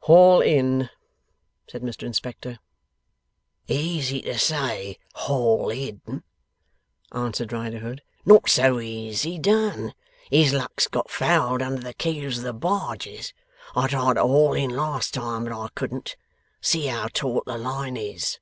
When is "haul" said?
0.00-0.42, 5.14-5.70, 14.26-14.52